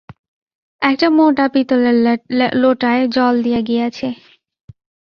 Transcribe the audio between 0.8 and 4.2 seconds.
একটা মোটা পিতলের লোটায় জল দিয়া গিয়াছে।